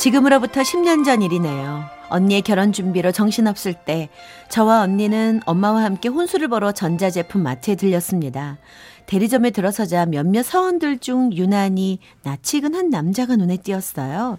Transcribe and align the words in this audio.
지금으로부터 0.00 0.62
10년 0.62 1.04
전 1.04 1.20
일이네요. 1.20 1.84
언니의 2.08 2.40
결혼 2.40 2.72
준비로 2.72 3.12
정신없을 3.12 3.74
때 3.74 4.08
저와 4.48 4.80
언니는 4.80 5.42
엄마와 5.44 5.84
함께 5.84 6.08
혼수를 6.08 6.48
보러 6.48 6.72
전자제품 6.72 7.42
마트에 7.42 7.74
들렸습니다. 7.74 8.56
대리점에 9.04 9.50
들어서자 9.50 10.06
몇몇 10.06 10.42
사원들 10.42 11.00
중 11.00 11.30
유난히 11.34 11.98
낯익은 12.22 12.74
한 12.74 12.88
남자가 12.88 13.36
눈에 13.36 13.58
띄었어요. 13.58 14.38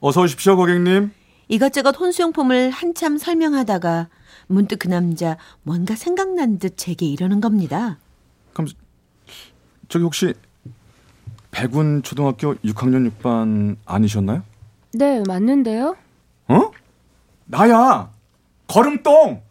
어서 0.00 0.20
오십시오 0.20 0.56
고객님. 0.56 1.10
이것저것 1.48 1.98
혼수용품을 1.98 2.68
한참 2.68 3.16
설명하다가 3.16 4.10
문득 4.46 4.80
그 4.80 4.88
남자 4.88 5.38
뭔가 5.62 5.94
생각난 5.94 6.58
듯 6.58 6.76
제게 6.76 7.06
이러는 7.06 7.40
겁니다. 7.40 7.98
그럼 8.52 8.68
저기 9.88 10.04
혹시 10.04 10.34
백운 11.50 12.02
초등학교 12.02 12.56
6학년 12.56 13.10
6반 13.10 13.76
아니셨나요? 13.86 14.51
네 14.94 15.22
맞는데요 15.26 15.96
어? 16.48 16.70
나야. 17.46 18.10
걸음똥. 18.68 19.42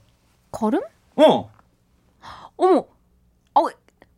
걸음? 0.52 0.81
어. 1.16 1.52
어머 2.58 2.86
어 3.53 3.61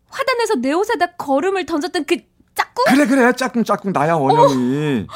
화단에서 0.10 0.56
내 0.56 0.72
옷에다 0.74 1.14
걸음을 1.18 1.66
던졌던 1.66 2.06
그 2.06 2.18
짝꿍? 2.56 2.86
그래 2.90 3.08
그래 3.08 3.34
짝꿍 3.34 3.64
짝꿍 3.64 3.92
나야 3.94 4.16
원영이. 4.16 5.08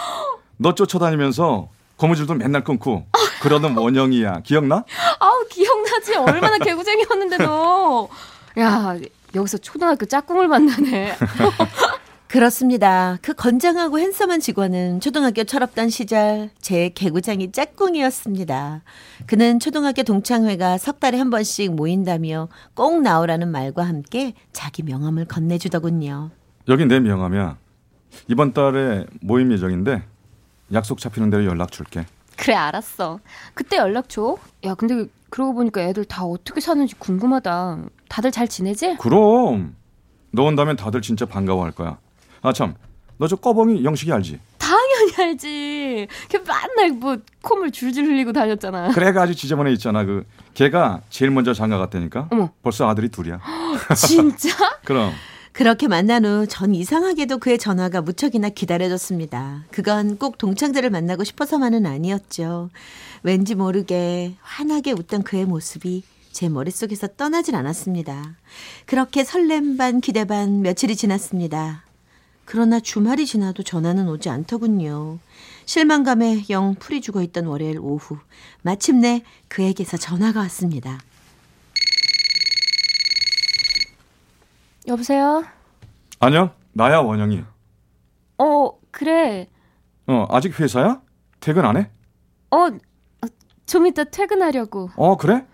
너 0.57 0.73
쫓아다니면서 0.75 1.69
고무줄도 1.97 2.33
맨날 2.35 2.63
끊고 2.63 3.05
그러던 3.41 3.77
원영이야. 3.77 4.41
기억나? 4.41 4.83
아우 5.19 5.45
기억나지 5.49 6.15
얼마나 6.15 6.57
개구쟁이였는데 6.57 7.37
너 7.37 8.09
야 8.57 8.97
여기서 9.35 9.59
초등학교 9.59 10.05
짝꿍을 10.07 10.47
만나네 10.47 11.15
그렇습니다. 12.27 13.17
그 13.21 13.33
건장하고 13.33 13.99
핸섬한 13.99 14.41
직원은 14.41 14.99
초등학교 14.99 15.45
철없던 15.45 15.89
시절 15.89 16.49
제 16.59 16.89
개구장이 16.89 17.53
짝꿍이었습니다. 17.53 18.81
그는 19.27 19.59
초등학교 19.59 20.03
동창회가 20.03 20.77
석 20.77 20.99
달에 20.99 21.17
한 21.17 21.29
번씩 21.29 21.73
모인다며 21.73 22.49
꼭 22.73 23.01
나오라는 23.01 23.49
말과 23.49 23.83
함께 23.87 24.33
자기 24.51 24.83
명함을 24.83 25.25
건네주더군요. 25.25 26.31
여긴 26.67 26.89
내 26.89 26.99
명함이야. 26.99 27.55
이번 28.27 28.53
달에 28.53 29.05
모임 29.21 29.51
예정인데 29.53 30.03
약속 30.73 30.99
잡히는 30.99 31.29
대로 31.29 31.45
연락 31.45 31.71
줄게. 31.71 32.05
그래 32.35 32.53
알았어 32.55 33.19
그때 33.55 33.77
연락 33.77 34.09
줘 34.09 34.37
야 34.63 34.75
근데 34.75 35.05
그러고 35.31 35.53
보니까 35.55 35.81
애들 35.81 36.05
다 36.05 36.23
어떻게 36.23 36.61
사는지 36.61 36.93
궁금하다 36.99 37.79
다들 38.09 38.31
잘 38.31 38.47
지내지? 38.47 38.97
그럼 38.99 39.75
너 40.31 40.43
온다면 40.43 40.75
다들 40.75 41.01
진짜 41.01 41.25
반가워할 41.25 41.71
거야. 41.71 41.97
아 42.41 42.53
참, 42.53 42.75
너 43.17 43.27
저 43.27 43.35
꺼벙이 43.35 43.83
영식이 43.83 44.11
알지? 44.11 44.39
당연히 44.57 45.13
알지 45.31 46.07
걔 46.27 46.37
맨날 46.39 46.97
뭐 46.99 47.17
콧물 47.41 47.71
줄줄 47.71 48.03
흘리고 48.05 48.33
다녔잖아 48.33 48.89
그래가 48.89 49.21
아주 49.23 49.33
지저분해 49.33 49.71
있잖아. 49.73 50.03
그 50.03 50.25
걔가 50.53 51.01
제일 51.09 51.31
먼저 51.31 51.53
장가 51.53 51.77
갔다니까. 51.77 52.27
어머. 52.31 52.49
벌써 52.61 52.87
아들이 52.89 53.09
둘이야. 53.09 53.39
진짜? 53.95 54.49
그럼 54.83 55.13
그렇게 55.53 55.87
만난 55.87 56.25
후 56.25 56.45
전 56.47 56.75
이상하게도 56.75 57.39
그의 57.39 57.57
전화가 57.57 58.01
무척이나 58.01 58.49
기다려졌습니다. 58.49 59.63
그건 59.71 60.17
꼭 60.17 60.37
동창들을 60.37 60.87
만나고 60.89 61.23
싶어서만은 61.23 61.85
아니었죠. 61.85 62.69
왠지 63.23 63.55
모르게 63.55 64.33
환하게 64.41 64.91
웃던 64.91 65.23
그의 65.23 65.45
모습이 65.45 66.03
제 66.31 66.49
머릿속에서 66.49 67.07
떠나질 67.07 67.55
않았습니다. 67.55 68.35
그렇게 68.85 69.23
설렘 69.23 69.77
반 69.77 70.01
기대 70.01 70.25
반 70.25 70.61
며칠이 70.61 70.95
지났습니다. 70.95 71.81
그러나 72.49 72.79
주말이 72.79 73.25
지나도 73.25 73.63
전화는 73.63 74.07
오지 74.07 74.29
않더군요. 74.29 75.19
실망감에 75.65 76.45
영 76.49 76.75
풀이 76.75 77.01
죽어 77.01 77.21
있던 77.21 77.45
월요일 77.45 77.77
오후 77.77 78.17
마침내 78.61 79.21
그에게서 79.49 79.97
전화가 79.97 80.39
왔습니다. 80.39 80.97
여보세요? 84.87 85.43
안녕, 86.21 86.51
나야 86.71 86.99
원영이. 86.99 87.43
어 88.37 88.71
그래 88.91 89.49
어 90.07 90.25
아직 90.29 90.57
회사야? 90.57 91.01
퇴근 91.41 91.65
안 91.65 91.75
해? 91.75 91.89
어, 92.51 92.57
어, 92.67 93.27
좀 93.65 93.87
이따 93.87 94.05
퇴근하려고. 94.05 94.89
어 94.95 95.17
그래? 95.17 95.45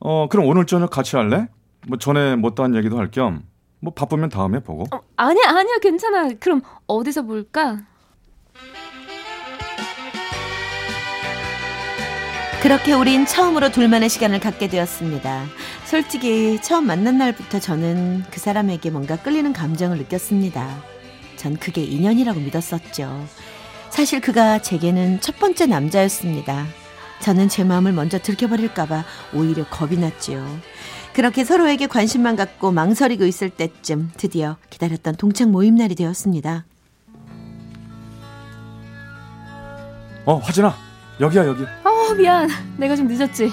어 0.00 0.28
그럼 0.28 0.46
오늘 0.48 0.66
저녁 0.66 0.90
같이 0.90 1.16
할래? 1.16 1.48
뭐 1.88 1.96
전에 1.96 2.36
못다한 2.36 2.74
얘기도 2.74 2.98
할 2.98 3.10
겸 3.10 3.42
뭐 3.80 3.92
바쁘면 3.92 4.30
다음에 4.30 4.60
보고. 4.60 4.84
어, 4.94 5.00
아니야, 5.16 5.44
아니야, 5.48 5.78
괜찮아. 5.80 6.30
그럼 6.40 6.62
어디서 6.86 7.22
볼까? 7.22 7.82
그렇게 12.62 12.92
우린 12.92 13.26
처음으로 13.26 13.70
둘만의 13.70 14.08
시간을 14.08 14.40
갖게 14.40 14.68
되었습니다. 14.68 15.44
솔직히 15.84 16.60
처음 16.60 16.86
만난 16.86 17.16
날부터 17.18 17.60
저는 17.60 18.24
그 18.30 18.40
사람에게 18.40 18.90
뭔가 18.90 19.16
끌리는 19.16 19.52
감정을 19.52 19.98
느꼈습니다. 19.98 20.82
전 21.36 21.56
그게 21.56 21.84
인연이라고 21.84 22.40
믿었었죠. 22.40 23.24
사실 23.90 24.20
그가 24.20 24.60
제게는 24.62 25.20
첫 25.20 25.38
번째 25.38 25.66
남자였습니다. 25.66 26.66
저는 27.20 27.48
제 27.48 27.62
마음을 27.62 27.92
먼저 27.92 28.18
들켜버릴까봐 28.18 29.04
오히려 29.34 29.64
겁이 29.68 29.96
났지요. 29.98 30.44
그렇게 31.16 31.44
서로에게 31.44 31.86
관심만 31.86 32.36
갖고 32.36 32.70
망설이고 32.72 33.24
있을 33.24 33.48
때쯤 33.48 34.10
드디어 34.18 34.58
기다렸던 34.68 35.14
동창 35.14 35.50
모임 35.50 35.74
날이 35.74 35.94
되었습니다. 35.94 36.66
어 40.26 40.36
화진아 40.36 40.74
여기야 41.18 41.46
여기. 41.46 41.62
어, 41.62 42.12
미안. 42.18 42.50
내가 42.76 42.94
좀 42.96 43.08
늦었지. 43.08 43.50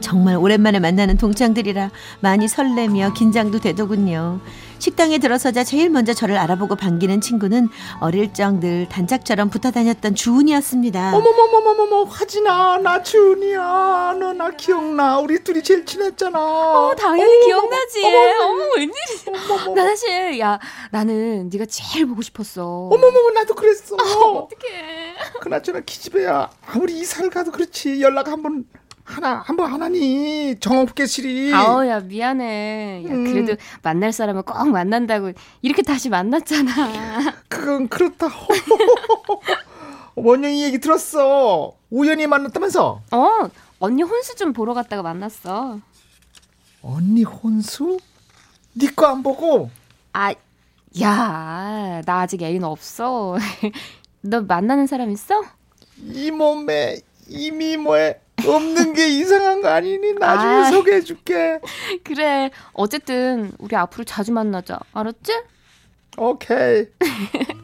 정말 0.00 0.36
오랜만에 0.36 0.78
만나는 0.78 1.18
동창들이라 1.18 1.90
많이 2.20 2.48
설레며 2.48 3.12
긴장도 3.12 3.58
되더군요. 3.58 4.40
식당에 4.84 5.16
들어서자 5.16 5.64
제일 5.64 5.88
먼저 5.88 6.12
저를 6.12 6.36
알아보고 6.36 6.76
반기는 6.76 7.18
친구는 7.22 7.68
어릴 8.00 8.34
적 8.34 8.44
늘 8.60 8.86
단짝처럼 8.90 9.48
붙어 9.48 9.70
다녔던 9.70 10.14
주은이었습니다. 10.14 11.16
어머머머머머머 11.16 12.02
화진아 12.04 12.78
나 12.82 13.02
주은이야 13.02 14.16
너 14.20 14.34
나 14.34 14.50
기억나 14.50 15.18
우리 15.20 15.42
둘이 15.42 15.62
제일 15.62 15.86
친했잖아 15.86 16.38
어, 16.38 16.94
당연히 16.98 17.32
어머머머, 17.32 17.46
기억나지. 17.46 18.04
어머머. 18.04 18.44
어머, 18.44 18.64
웬일이야. 18.76 19.54
어머머. 19.62 19.74
나 19.74 19.86
사실, 19.88 20.38
야, 20.40 20.58
나는 20.90 21.48
네가 21.50 21.64
제일 21.66 22.04
보고 22.06 22.20
싶었어. 22.20 22.62
어머머머 22.92 23.30
나도 23.30 23.54
그랬어 23.54 23.96
어떡해. 23.96 25.14
그나저나 25.40 25.80
기집애야 25.80 26.50
아무리 26.66 26.98
이사를 26.98 27.30
가도 27.30 27.50
그렇지 27.52 28.02
연락 28.02 28.28
한번 28.28 28.64
하나 29.04 29.42
한 29.44 29.56
번 29.56 29.70
하나니 29.70 30.56
정없게시리 30.60 31.52
아우, 31.52 31.86
야, 31.86 32.00
미안해. 32.00 33.04
야, 33.06 33.10
음. 33.12 33.24
그래도 33.24 33.54
만날 33.82 34.12
사람을 34.12 34.42
꼭 34.42 34.68
만난다고 34.70 35.32
이렇게 35.62 35.82
다시 35.82 36.08
만났잖아. 36.08 36.72
그건 37.48 37.88
그렇다 37.88 38.28
원영이 40.16 40.62
얘기 40.64 40.78
들었어 40.78 41.74
우연히 41.90 42.26
만났다면서 42.26 43.02
어, 43.10 43.28
언니 43.78 44.02
혼수 44.02 44.34
좀 44.36 44.52
보러 44.52 44.72
갔다가 44.74 45.02
만났어. 45.02 45.80
언니 46.82 47.22
혼수? 47.24 47.98
네거안 48.74 49.22
보고 49.22 49.70
아, 50.12 50.32
야, 51.00 52.02
나 52.06 52.20
아직 52.20 52.42
애인 52.42 52.64
없어. 52.64 53.36
너 54.22 54.40
만나는 54.42 54.86
사람 54.86 55.10
있어? 55.10 55.42
이 55.98 56.30
몸에 56.30 56.98
이 57.28 57.50
미모에 57.50 58.20
없는 58.46 58.92
게 58.94 59.08
이상한 59.08 59.60
거 59.62 59.68
아니니 59.68 60.14
나중에 60.14 60.52
아. 60.52 60.64
소개해 60.70 61.00
줄게 61.02 61.60
그래. 62.02 62.50
어쨌든 62.72 63.52
우리 63.58 63.76
앞으로 63.76 64.04
자주 64.04 64.32
만나자. 64.32 64.78
알았지? 64.92 65.32
오케이 66.16 66.86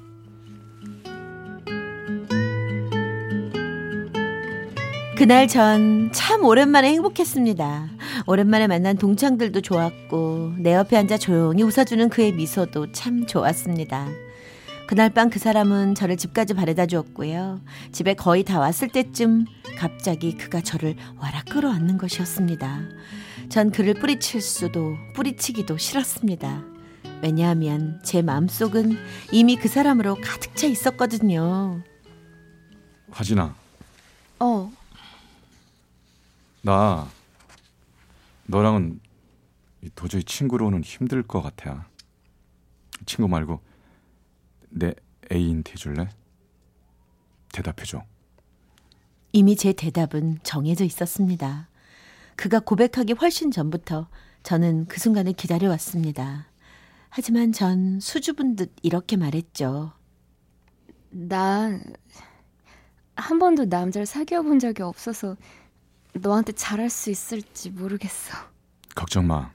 그날 5.17 5.47
전 5.49 6.11
참 6.12 6.44
오랜만에 6.44 6.88
행복했습니다. 6.93 7.88
오랜만에 8.26 8.67
만난 8.67 8.97
동창들도 8.97 9.61
좋았고 9.61 10.55
내 10.59 10.75
옆에 10.75 10.97
앉아 10.97 11.19
조용히 11.19 11.62
웃어주는 11.62 12.09
그의 12.09 12.33
미소도 12.33 12.93
참 12.93 13.26
좋았습니다. 13.26 14.09
그날 14.90 15.08
밤 15.08 15.31
그 15.31 15.38
사람은 15.38 15.94
저를 15.94 16.16
집까지 16.16 16.52
바래다 16.54 16.87
주었고요. 16.87 17.60
집에 17.92 18.14
거의 18.14 18.42
다 18.42 18.58
왔을 18.58 18.88
때쯤 18.88 19.46
갑자기 19.78 20.37
그가 20.37 20.62
저를 20.62 20.96
와라 21.16 21.44
끌어안는 21.48 21.96
것이었습니다. 21.96 22.81
전 23.50 23.70
그를 23.70 23.94
뿌리칠 23.94 24.40
수도 24.40 24.96
뿌리치기도 25.14 25.78
싫었습니다. 25.78 26.64
왜냐하면 27.22 28.00
제 28.02 28.20
마음속은 28.20 28.96
이미 29.31 29.54
그 29.54 29.69
사람으로 29.69 30.16
가득 30.16 30.56
차 30.56 30.66
있었거든요. 30.66 31.84
하진아, 33.12 33.54
어, 34.40 34.72
나 36.62 37.08
너랑은 38.46 38.98
도저히 39.94 40.25
친구로는 40.25 40.82
힘들 40.82 41.22
것 41.22 41.42
같아. 41.42 41.87
친구 43.06 43.28
말고 43.28 43.69
내 44.70 44.94
애인 45.31 45.62
돼줄래? 45.62 46.08
대답해줘. 47.52 48.02
이미 49.32 49.56
제 49.56 49.72
대답은 49.72 50.38
정해져 50.43 50.84
있었습니다. 50.84 51.69
그가 52.37 52.61
고백하기 52.61 53.14
훨씬 53.14 53.50
전부터 53.50 54.08
저는 54.43 54.87
그 54.87 54.99
순간을 54.99 55.34
기다려왔습니다. 55.34 56.46
하지만 57.11 57.52
전 57.52 58.00
수줍은 58.00 58.56
듯 58.56 58.75
이렇게 58.82 59.17
말했죠. 59.17 59.93
나한 61.11 61.82
번도 63.38 63.66
남자를 63.66 64.06
사귀어 64.06 64.43
본 64.43 64.58
적이 64.58 64.82
없어서 64.82 65.37
너한테 66.14 66.52
잘할 66.52 66.88
수 66.88 67.11
있을지 67.11 67.70
모르겠어. 67.70 68.37
걱정 68.94 69.26
마. 69.26 69.50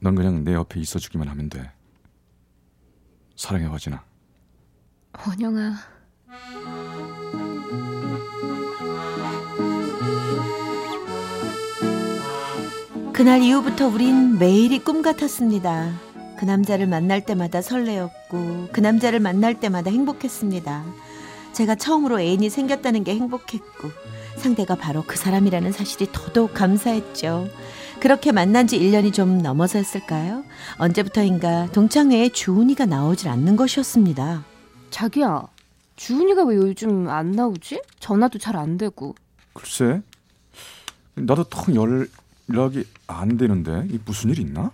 넌 0.00 0.14
그냥 0.14 0.44
내 0.44 0.52
옆에 0.54 0.80
있어 0.80 0.98
주기만 0.98 1.28
하면 1.28 1.48
돼. 1.48 1.72
사랑해 3.36 3.66
화진아. 3.66 4.02
원영아, 5.26 5.74
그날 13.12 13.42
이후부터 13.42 13.88
우린 13.88 14.38
매일이 14.38 14.78
꿈 14.78 15.02
같았습니다. 15.02 15.92
그 16.38 16.44
남자를 16.44 16.86
만날 16.86 17.24
때마다 17.24 17.62
설레었고 17.62 18.68
그 18.72 18.80
남자를 18.80 19.20
만날 19.20 19.58
때마다 19.58 19.90
행복했습니다. 19.90 20.84
제가 21.52 21.76
처음으로 21.76 22.20
애인이 22.20 22.50
생겼다는 22.50 23.04
게 23.04 23.14
행복했고 23.14 23.90
상대가 24.36 24.74
바로 24.74 25.02
그 25.06 25.16
사람이라는 25.16 25.72
사실이 25.72 26.10
더더욱 26.12 26.52
감사했죠. 26.52 27.48
그렇게 28.00 28.30
만난 28.30 28.66
지 28.66 28.78
1년이 28.78 29.12
좀 29.12 29.38
넘어섰을까요? 29.38 30.44
언제부터인가 30.78 31.70
동창회에 31.72 32.28
주은이가 32.28 32.86
나오질 32.86 33.28
않는 33.28 33.56
것이었습니다. 33.56 34.44
자기야, 34.90 35.46
주은이가 35.96 36.44
왜 36.44 36.56
요즘 36.56 37.08
안 37.08 37.32
나오지? 37.32 37.82
전화도 37.98 38.38
잘 38.38 38.56
안 38.56 38.78
되고. 38.78 39.14
글쎄, 39.54 40.02
나도 41.14 41.44
통 41.44 41.74
연락이 41.74 42.84
안 43.06 43.36
되는데 43.36 43.86
이 43.90 43.98
무슨 44.04 44.30
일 44.30 44.38
있나? 44.40 44.70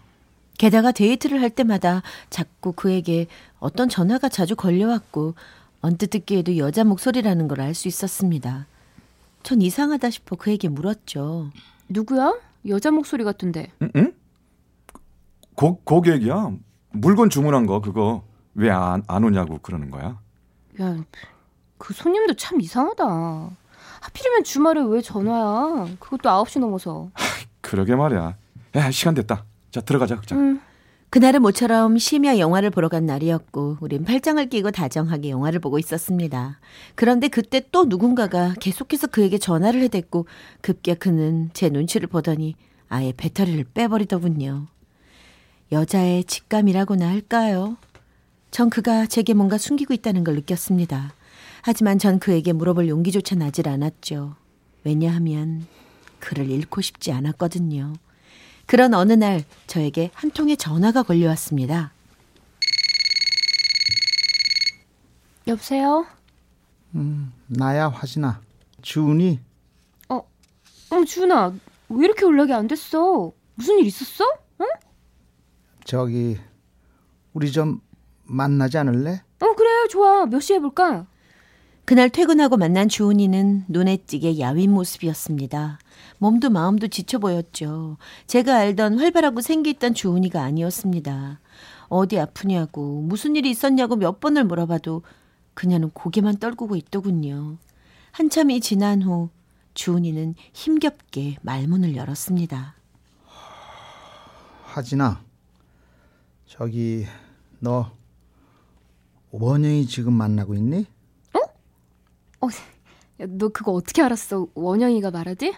게다가 0.59 0.93
데이트를 0.93 1.41
할 1.41 1.51
때마다 1.51 2.03
자꾸 2.29 2.73
그에게 2.73 3.27
어떤 3.59 3.89
전화가 3.89 4.29
자주 4.29 4.55
걸려왔고 4.57 5.35
언뜻 5.81 6.09
듣기에도 6.11 6.57
여자 6.59 6.85
목소리라는 6.85 7.49
걸 7.49 7.61
알 7.61 7.75
수 7.75 7.89
있었습니다. 7.89 8.67
전 9.43 9.63
이상하다 9.63 10.11
싶어 10.11 10.37
그에게 10.37 10.69
물었죠. 10.69 11.51
누구야? 11.89 12.35
여자 12.69 12.91
목소리 12.91 13.25
같은데. 13.25 13.71
응? 13.83 13.91
응? 13.97 14.13
고, 15.55 15.81
고객이야. 15.85 16.51
물건 16.91 17.31
주문한 17.31 17.67
거 17.67 17.81
그거 17.81 18.23
왜 18.55 18.71
안 18.71 19.03
안 19.09 19.25
오냐고 19.25 19.59
그러는 19.59 19.91
거야. 19.91 20.19
야, 20.81 21.05
그 21.79 21.93
손님도 21.95 22.35
참 22.35 22.61
이상하다. 22.61 23.05
하필이면 24.01 24.45
주말에 24.45 24.83
왜 24.83 25.01
전화야? 25.01 25.87
그것도 26.01 26.29
9시 26.29 26.61
넘어서. 26.61 27.11
그러게 27.61 27.95
말이야. 27.95 28.37
야 28.77 28.91
시간 28.91 29.15
됐다. 29.15 29.45
자 29.71 29.81
들어가자. 29.81 30.21
자. 30.27 30.35
응. 30.37 30.61
그날은 31.13 31.43
모처럼 31.43 31.99
심야 31.99 32.39
영화를 32.39 32.71
보러 32.71 32.89
간 32.89 33.05
날이었고 33.05 33.77
우린 33.83 34.03
팔짱을 34.03 34.49
끼고 34.49 34.71
다정하게 34.71 35.29
영화를 35.29 35.61
보고 35.61 35.79
있었습니다. 35.79 36.59
그런데 36.95 37.29
그때 37.29 37.61
또 37.71 37.85
누군가가 37.85 38.55
계속해서 38.59 39.09
그에게 39.09 39.37
전화를 39.37 39.83
해댔고 39.83 40.25
급기야 40.63 40.95
그는 40.95 41.51
제 41.53 41.69
눈치를 41.69 42.09
보더니 42.09 42.55
아예 42.89 43.13
배터리를 43.15 43.63
빼버리더군요. 43.75 44.69
여자의 45.71 46.25
직감이라고나 46.25 47.07
할까요? 47.11 47.77
전 48.51 48.71
그가 48.71 49.05
제게 49.05 49.35
뭔가 49.35 49.59
숨기고 49.59 49.93
있다는 49.93 50.25
걸 50.25 50.37
느꼈습니다. 50.37 51.13
하지만 51.61 51.99
전 51.99 52.21
그에게 52.21 52.55
물어볼 52.55 52.89
용기조차 52.89 53.35
나질 53.35 53.69
않았죠. 53.69 54.35
왜냐하면 54.83 55.67
그를 56.21 56.49
잃고 56.51 56.81
싶지 56.81 57.13
않았거든요. 57.13 57.93
그런 58.67 58.95
어느 58.95 59.13
날 59.13 59.45
저에게 59.67 60.11
한 60.15 60.31
통의 60.31 60.57
전화가 60.57 61.03
걸려왔습니다. 61.03 61.93
여보세요? 65.47 66.07
나야 67.49 67.89
화진아. 67.89 68.41
주은이 68.83 69.41
어, 70.09 71.05
주은아, 71.07 71.55
왜 71.89 72.05
이렇게 72.05 72.27
연락이 72.27 72.53
안 72.53 72.67
됐어? 72.69 73.33
무슨 73.55 73.79
일 73.79 73.87
있었어? 73.87 74.25
저기 75.85 76.39
우리 77.33 77.51
좀 77.51 77.81
만나지 78.25 78.77
않을래? 78.77 79.23
어, 79.41 79.55
그래, 79.55 79.89
좋아. 79.89 80.27
몇 80.27 80.41
시에 80.41 80.59
볼까? 80.59 81.07
그날 81.85 82.11
퇴근하고 82.11 82.57
만난 82.57 82.89
주은이는 82.89 83.65
눈에 83.69 83.97
띄게 83.97 84.39
야윈 84.39 84.71
모습이었습니다. 84.73 85.79
몸도 86.19 86.51
마음도 86.51 86.87
지쳐 86.87 87.19
보였죠. 87.19 87.97
제가 88.29 88.57
알던 88.57 88.99
활발하고 88.99 89.41
생기 89.41 89.71
있던 89.71 89.93
주은이가 89.93 90.41
아니었습니다. 90.43 91.41
어디 91.89 92.19
아프냐고, 92.21 93.03
무슨 93.03 93.35
일이 93.35 93.51
있었냐고 93.51 93.97
몇 93.97 94.21
번을 94.21 94.45
물어봐도 94.45 95.03
그녀는 95.55 95.91
고개만 95.91 96.39
떨구고 96.39 96.77
있더군요. 96.77 97.59
한참이 98.13 98.61
지난 98.61 99.03
후 99.03 99.31
주은이는 99.75 100.37
힘겹게 100.53 101.37
말문을 101.43 101.97
열었습니다. 101.97 102.77
화진아. 104.65 105.21
저기 106.47 107.07
너 107.59 107.91
원영이 109.33 109.87
지금 109.87 110.13
만나고 110.13 110.55
있니? 110.55 110.87
어, 112.43 112.47
야, 113.21 113.27
너 113.29 113.49
그거 113.49 113.73
어떻게 113.73 114.03
알았어? 114.03 114.49
원영이가 114.55 115.11
말하지? 115.11 115.55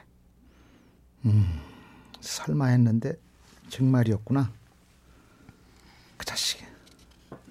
설마 2.20 2.66
했는데 2.66 3.18
정말이었구나. 3.68 4.50
그 6.16 6.24
자식 6.26 6.60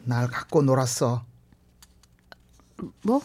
날 0.04 0.28
갖고 0.28 0.62
놀았어. 0.62 1.26
뭐? 3.04 3.22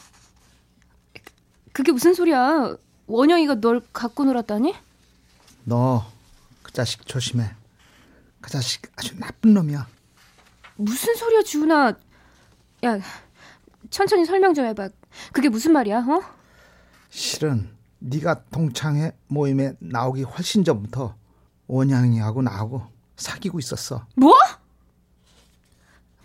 그게 1.73 1.93
무슨 1.93 2.15
소리야? 2.15 2.77
원영이가 3.07 3.57
널 3.61 3.81
갖고 3.93 4.25
놀았다니? 4.25 4.75
너 5.65 6.05
그 6.69 6.73
자식 6.73 7.07
조심해. 7.07 7.51
그 8.43 8.51
자식 8.51 8.83
아주 8.97 9.19
나쁜 9.19 9.55
놈이야. 9.55 9.89
무슨 10.77 11.15
소리야, 11.15 11.43
주은아? 11.43 11.95
야, 12.85 12.99
천천히 13.89 14.27
설명 14.27 14.53
좀 14.53 14.67
해봐. 14.67 14.91
그게 15.33 15.49
무슨 15.49 15.73
말이야, 15.73 15.99
어? 16.01 16.23
실은 17.11 17.71
네가 18.01 18.45
동창회 18.51 19.13
모임에 19.29 19.75
나오기 19.81 20.23
훨씬 20.23 20.65
전부터 20.65 21.17
원양이하고 21.67 22.43
나하고 22.43 22.83
사귀고 23.17 23.59
있었어. 23.59 24.07
뭐? 24.17 24.33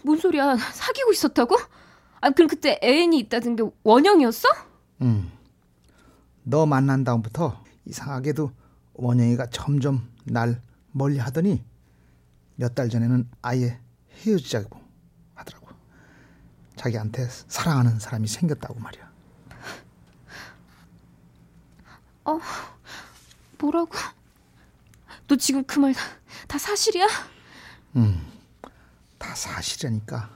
뭔 0.03 0.17
소리야? 0.19 0.55
사귀고 0.57 1.11
있었다고? 1.11 1.55
아, 2.21 2.29
그럼 2.29 2.47
그때 2.47 2.79
애인이 2.83 3.17
있다던 3.19 3.55
게 3.55 3.63
원영이었어? 3.83 4.47
응. 5.01 5.31
너 6.43 6.65
만난 6.65 7.03
다음부터 7.03 7.63
이상하게도 7.85 8.51
원영이가 8.93 9.47
점점 9.49 10.07
날 10.25 10.61
멀리 10.91 11.17
하더니 11.17 11.63
몇 12.55 12.75
달 12.75 12.89
전에는 12.89 13.29
아예 13.41 13.79
헤어지자고. 14.25 14.79
자기한테 16.87 17.27
사랑하는 17.47 17.99
사람이 17.99 18.27
생겼다고 18.27 18.77
말이야. 18.79 19.09
뭐라고? 23.59 23.91
너 25.27 25.35
지금 25.37 25.63
그 25.63 25.79
말 25.79 25.93
다 26.47 26.57
사실이야? 26.57 27.07
다 29.17 29.33
사실이니까 29.35 30.29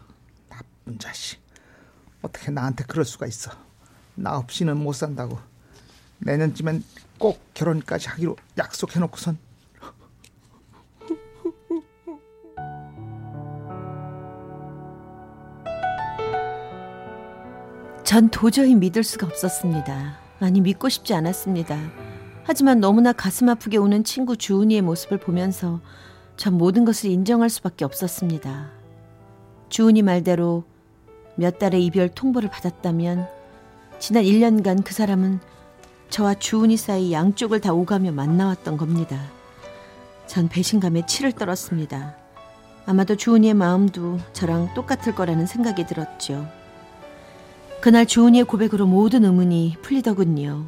나쁜 0.49 0.97
자식. 0.97 1.39
어떻게 2.21 2.49
나한테 2.49 2.85
그럴 2.85 3.03
수가 3.03 3.27
있어. 3.27 3.51
나 4.15 4.37
없이는 4.37 4.77
못 4.77 4.93
산다고. 4.93 5.37
내년쯤엔 6.19 6.83
꼭 7.19 7.53
결혼까지 7.53 8.07
하기로 8.07 8.37
약속해놓고선 8.57 9.37
전 18.07 18.29
도저히 18.29 18.73
믿을 18.73 19.03
수가 19.03 19.27
없었습니다. 19.27 20.17
아니 20.39 20.61
믿고 20.61 20.87
싶지 20.87 21.13
않았습니다. 21.13 21.77
하지만 22.45 22.79
너무나 22.79 23.11
가슴 23.11 23.49
아프게 23.49 23.75
우는 23.75 24.05
친구 24.05 24.37
주은이의 24.37 24.81
모습을 24.81 25.17
보면서 25.17 25.81
전 26.37 26.53
모든 26.53 26.85
것을 26.85 27.09
인정할 27.09 27.49
수밖에 27.49 27.83
없었습니다. 27.83 28.69
주은이 29.67 30.03
말대로 30.03 30.63
몇 31.35 31.59
달의 31.59 31.83
이별 31.83 32.07
통보를 32.07 32.49
받았다면 32.49 33.27
지난 33.99 34.23
1년간 34.23 34.85
그 34.85 34.93
사람은 34.93 35.41
저와 36.09 36.35
주은이 36.35 36.77
사이 36.77 37.11
양쪽을 37.11 37.59
다 37.59 37.73
오가며 37.73 38.13
만나왔던 38.13 38.77
겁니다. 38.77 39.19
전 40.27 40.47
배신감에 40.47 41.05
치를 41.07 41.33
떨었습니다. 41.33 42.15
아마도 42.85 43.17
주은이의 43.17 43.53
마음도 43.53 44.17
저랑 44.31 44.73
똑같을 44.75 45.13
거라는 45.13 45.45
생각이 45.45 45.85
들었죠. 45.85 46.47
그날 47.87 48.05
주은이의 48.05 48.43
고백으로 48.43 48.85
모든 48.85 49.23
의문이 49.23 49.77
풀리더군요. 49.81 50.67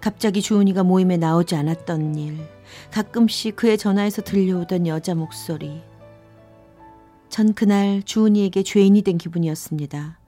갑자기 0.00 0.40
주은이가 0.40 0.84
모임에 0.84 1.18
나오지 1.18 1.54
않았던 1.54 2.14
일, 2.14 2.38
가끔씩 2.90 3.56
그의 3.56 3.76
전화에서 3.76 4.22
들려오던 4.22 4.86
여자 4.86 5.14
목소리. 5.14 5.82
전 7.28 7.52
그날 7.52 8.02
주은이에게 8.02 8.62
죄인이 8.62 9.02
된 9.02 9.18
기분이었습니다. 9.18 10.18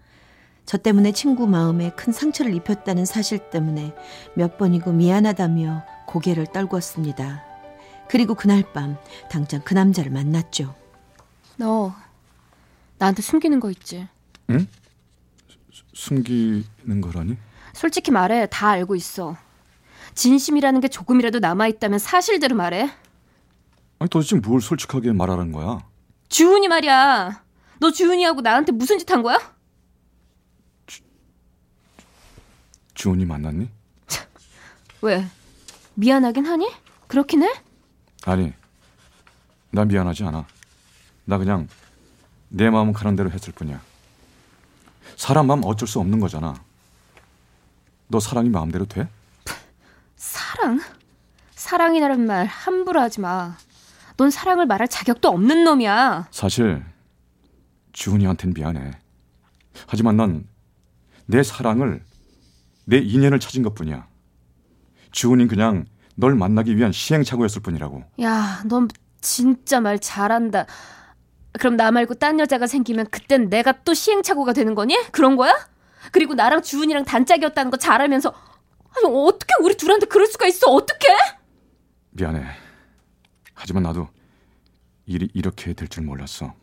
저 0.66 0.76
때문에 0.76 1.12
친구 1.12 1.46
마음에 1.46 1.88
큰 1.96 2.12
상처를 2.12 2.54
입혔다는 2.56 3.06
사실 3.06 3.48
때문에 3.48 3.94
몇 4.34 4.58
번이고 4.58 4.92
미안하다며 4.92 5.82
고개를 6.08 6.48
떨구었습니다. 6.48 7.42
그리고 8.10 8.34
그날 8.34 8.70
밤 8.74 8.98
당장 9.30 9.62
그 9.64 9.72
남자를 9.72 10.12
만났죠. 10.12 10.74
너 11.56 11.94
나한테 12.98 13.22
숨기는 13.22 13.58
거 13.60 13.70
있지? 13.70 14.06
응? 14.50 14.66
숨기는 15.94 17.00
거라니? 17.02 17.36
솔직히 17.74 18.10
말해 18.10 18.46
다 18.50 18.68
알고 18.70 18.94
있어. 18.96 19.36
진심이라는 20.14 20.80
게 20.80 20.88
조금이라도 20.88 21.38
남아 21.38 21.68
있다면 21.68 21.98
사실대로 21.98 22.54
말해. 22.56 22.90
아니 23.98 24.08
도대체 24.10 24.36
뭘 24.36 24.60
솔직하게 24.60 25.12
말하는 25.12 25.52
거야? 25.52 25.78
주은이 26.28 26.68
말이야. 26.68 27.42
너 27.80 27.90
주은이하고 27.90 28.40
나한테 28.40 28.72
무슨 28.72 28.98
짓 28.98 29.10
한 29.10 29.22
거야? 29.22 29.38
주은이 32.94 33.24
만났니? 33.24 33.68
왜? 35.00 35.26
미안하긴 35.94 36.46
하니? 36.46 36.70
그렇긴 37.08 37.42
해? 37.42 37.52
아니, 38.24 38.52
나 39.70 39.84
미안하지 39.84 40.24
않아. 40.24 40.46
나 41.24 41.38
그냥 41.38 41.68
내 42.48 42.70
마음 42.70 42.92
가는 42.92 43.16
대로 43.16 43.30
했을 43.30 43.52
뿐이야. 43.52 43.80
사람 45.16 45.46
마음 45.46 45.62
어쩔 45.64 45.86
수 45.88 45.98
없는 46.00 46.20
거잖아. 46.20 46.54
너 48.08 48.20
사랑이 48.20 48.48
마음대로 48.48 48.84
돼? 48.84 49.08
사랑? 50.16 50.80
사랑이라는 51.52 52.26
말 52.26 52.46
함부로 52.46 53.00
하지 53.00 53.20
마. 53.20 53.56
넌 54.16 54.30
사랑을 54.30 54.66
말할 54.66 54.88
자격도 54.88 55.28
없는 55.28 55.64
놈이야. 55.64 56.28
사실 56.30 56.84
주은이한텐 57.92 58.52
미안해. 58.54 58.92
하지만 59.86 60.16
넌내 60.16 61.42
사랑을 61.42 62.04
내 62.84 62.98
인연을 62.98 63.40
찾은 63.40 63.62
것뿐이야. 63.62 64.06
주은이는 65.12 65.48
그냥 65.48 65.86
널 66.14 66.34
만나기 66.34 66.76
위한 66.76 66.92
시행착오였을 66.92 67.62
뿐이라고. 67.62 68.04
야, 68.20 68.62
넌 68.66 68.88
진짜 69.20 69.80
말 69.80 69.98
잘한다. 69.98 70.66
그럼 71.58 71.76
나 71.76 71.90
말고 71.90 72.14
딴 72.14 72.40
여자가 72.40 72.66
생기면 72.66 73.06
그땐 73.10 73.50
내가 73.50 73.72
또 73.84 73.94
시행착오가 73.94 74.52
되는 74.52 74.74
거니? 74.74 74.96
그런 75.12 75.36
거야? 75.36 75.52
그리고 76.10 76.34
나랑 76.34 76.62
주은이랑 76.62 77.04
단짝이었다는 77.04 77.70
거 77.70 77.76
잘 77.76 78.00
알면서 78.00 78.32
아니 78.94 79.06
어떻게 79.14 79.54
우리 79.62 79.76
둘한테 79.76 80.06
그럴 80.06 80.26
수가 80.26 80.46
있어? 80.46 80.70
어떻게? 80.70 81.08
미안해. 82.10 82.44
하지만 83.54 83.82
나도 83.84 84.08
일이 85.06 85.28
이렇게 85.34 85.72
될 85.74 85.88
줄 85.88 86.04
몰랐어. 86.04 86.54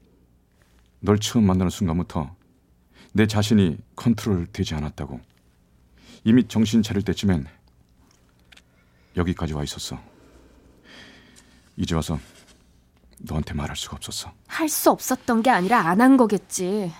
널 0.99 1.19
처음 1.19 1.45
만나는 1.45 1.69
순간부터 1.69 2.35
내 3.13 3.25
자신이 3.25 3.77
컨트롤 3.95 4.47
되지 4.47 4.75
않았다고. 4.75 5.19
이미 6.25 6.47
정신 6.47 6.83
차릴 6.83 7.03
때쯤엔 7.03 7.47
여기까지 9.17 9.53
와 9.53 9.63
있었어. 9.63 9.99
이제 11.77 11.95
와서 11.95 12.19
너한테 13.19 13.53
말할 13.53 13.75
수가 13.75 13.95
없었어. 13.97 14.31
할 14.47 14.69
수 14.69 14.89
없었던 14.91 15.41
게 15.43 15.49
아니라 15.49 15.79
안 15.79 16.01
한 16.01 16.17
거겠지. 16.17 16.91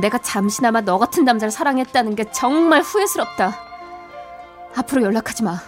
내가 0.00 0.18
잠시나마 0.18 0.80
너 0.82 0.98
같은 0.98 1.24
남자를 1.24 1.50
사랑했다는 1.50 2.14
게 2.14 2.30
정말 2.30 2.82
후회스럽다. 2.82 3.58
앞으로 4.76 5.02
연락하지 5.02 5.42
마. 5.44 5.58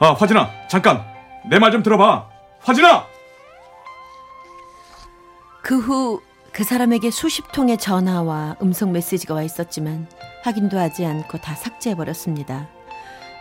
아, 0.00 0.12
화진아, 0.12 0.48
잠깐. 0.68 1.04
내 1.50 1.58
말 1.58 1.72
좀 1.72 1.82
들어봐. 1.82 2.28
화진아! 2.60 3.06
그 5.62 5.78
후 5.80 6.20
그 6.52 6.64
사람에게 6.64 7.10
수십 7.12 7.52
통의 7.52 7.78
전화와 7.78 8.56
음성 8.62 8.90
메시지가 8.90 9.32
와 9.34 9.42
있었지만 9.42 10.08
확인도 10.42 10.76
하지 10.78 11.04
않고 11.06 11.38
다 11.38 11.54
삭제해버렸습니다. 11.54 12.68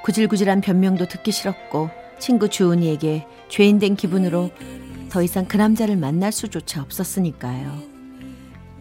구질구질한 0.04 0.62
변명도 0.62 1.08
듣기 1.08 1.32
싫었고 1.32 1.90
친구 2.20 2.50
주은이에게 2.50 3.26
죄인된 3.50 3.96
기분으로 3.96 4.52
더 5.10 5.22
이상 5.22 5.46
그 5.46 5.58
남자를 5.58 5.96
만날 5.98 6.32
수조차 6.32 6.82
없었으니까요. 6.82 7.82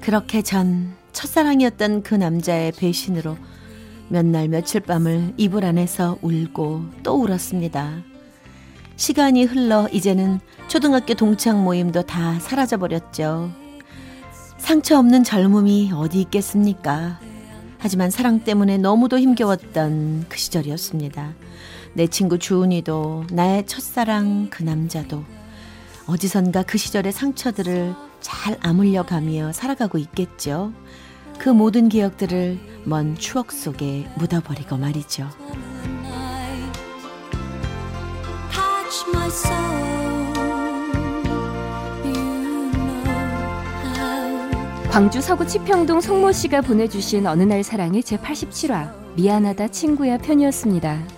그렇게 0.00 0.42
전 0.42 0.94
첫사랑이었던 1.12 2.02
그 2.02 2.14
남자의 2.14 2.72
배신으로 2.72 3.36
몇 4.08 4.24
날 4.24 4.48
며칠 4.48 4.80
밤을 4.80 5.34
이불 5.36 5.64
안에서 5.64 6.18
울고 6.22 6.84
또 7.02 7.22
울었습니다. 7.22 8.02
시간이 8.96 9.44
흘러 9.44 9.88
이제는 9.92 10.40
초등학교 10.68 11.14
동창 11.14 11.64
모임도 11.64 12.02
다 12.02 12.38
사라져버렸죠. 12.38 13.50
상처 14.58 14.98
없는 14.98 15.22
젊음이 15.24 15.92
어디 15.94 16.20
있겠습니까? 16.22 17.18
하지만 17.78 18.10
사랑 18.10 18.40
때문에 18.40 18.78
너무도 18.78 19.18
힘겨웠던 19.18 20.26
그 20.28 20.38
시절이었습니다. 20.38 21.34
내 21.96 22.06
친구 22.06 22.38
주은이도 22.38 23.24
나의 23.30 23.66
첫사랑 23.66 24.48
그 24.50 24.62
남자도 24.62 25.24
어디선가 26.06 26.64
그 26.64 26.76
시절의 26.76 27.10
상처들을 27.10 27.94
잘 28.20 28.58
아물려 28.60 29.06
가며 29.06 29.50
살아가고 29.54 29.96
있겠죠. 29.96 30.74
그 31.38 31.48
모든 31.48 31.88
기억들을 31.88 32.58
먼 32.84 33.16
추억 33.16 33.50
속에 33.50 34.06
묻어버리고 34.18 34.76
말이죠. 34.76 35.30
광주 44.90 45.22
서구 45.22 45.46
치평동 45.46 46.02
송모 46.02 46.32
씨가 46.32 46.60
보내주신 46.60 47.26
어느 47.26 47.42
날 47.42 47.62
사랑의 47.62 48.02
제 48.02 48.18
87화 48.18 49.14
미안하다 49.16 49.68
친구야 49.68 50.18
편이었습니다. 50.18 51.15